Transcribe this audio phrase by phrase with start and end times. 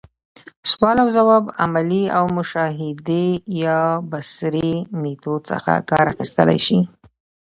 [0.71, 3.25] سوال اوځواب، عملي او مشاهدي
[3.63, 3.79] يا
[4.11, 6.79] بصري ميتود څخه کار اخستلاي سي.